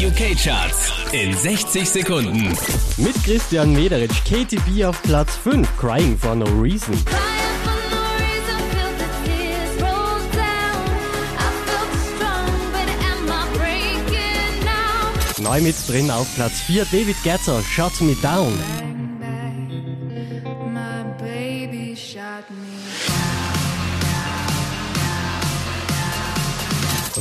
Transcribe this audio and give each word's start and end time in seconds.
UK-Charts 0.00 1.12
in 1.12 1.36
60 1.36 1.86
Sekunden. 1.86 2.56
Mit 2.96 3.22
Christian 3.22 3.74
Mederich, 3.74 4.24
KTB 4.24 4.86
auf 4.86 5.02
Platz 5.02 5.36
5, 5.36 5.68
Crying 5.76 6.16
for 6.16 6.34
No 6.34 6.46
Reason. 6.46 6.94
Neu 15.38 15.60
mit 15.60 15.76
drin 15.86 16.10
auf 16.10 16.34
Platz 16.34 16.60
4, 16.60 16.86
David 16.86 17.22
Getzer, 17.22 17.62
Shut 17.62 18.00
Me 18.00 18.16
Down. 18.22 18.58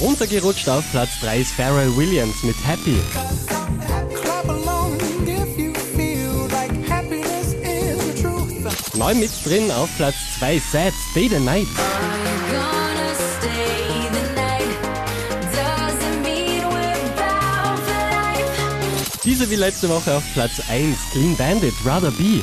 Runtergerutscht 0.00 0.68
auf 0.68 0.84
Platz 0.90 1.10
3 1.20 1.38
ist 1.38 1.52
Pharrell 1.52 1.96
Williams 1.96 2.42
mit 2.42 2.56
Happy. 2.66 2.96
Neu 8.94 9.14
mit 9.14 9.30
drin 9.44 9.70
auf 9.70 9.88
Platz 9.96 10.16
2 10.38 10.58
Sad 10.58 10.92
Stay 11.10 11.28
the 11.28 11.38
Night. 11.38 11.66
Diese 19.24 19.50
wie 19.50 19.56
letzte 19.56 19.88
Woche 19.88 20.14
auf 20.14 20.22
Platz 20.34 20.60
1 20.68 20.96
Clean 21.12 21.36
Bandit 21.36 21.74
Rather 21.84 22.10
Be. 22.12 22.42